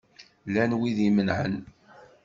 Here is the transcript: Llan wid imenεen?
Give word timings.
Llan 0.51 0.71
wid 0.79 0.97
imenεen? 1.07 1.53